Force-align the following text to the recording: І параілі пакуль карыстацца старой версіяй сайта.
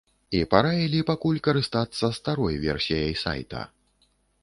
І 0.37 0.39
параілі 0.53 1.01
пакуль 1.09 1.37
карыстацца 1.49 2.11
старой 2.19 2.61
версіяй 2.67 3.15
сайта. 3.29 3.61